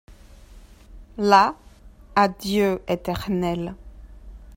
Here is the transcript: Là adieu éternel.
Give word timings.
Là 1.19 1.55
adieu 2.15 2.81
éternel. 2.87 3.75